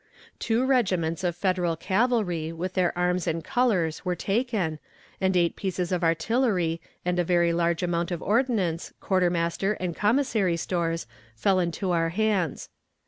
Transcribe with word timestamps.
Two 0.39 0.65
regiments 0.65 1.23
of 1.23 1.35
Federal 1.35 1.75
cavalry 1.75 2.51
with 2.51 2.73
their 2.73 2.91
arms 2.97 3.27
and 3.27 3.43
colors 3.43 4.03
were 4.03 4.15
taken, 4.15 4.79
and 5.21 5.37
eight 5.37 5.55
pieces 5.55 5.91
of 5.91 6.03
artillery 6.03 6.81
and 7.05 7.19
a 7.19 7.23
very 7.23 7.53
large 7.53 7.83
amount 7.83 8.09
of 8.09 8.19
ordnance, 8.23 8.93
quartermaster, 8.99 9.73
and 9.73 9.95
commissary 9.95 10.57
stores 10.57 11.05
fell 11.35 11.59
into 11.59 11.91
our 11.91 12.09
hands. 12.09 12.69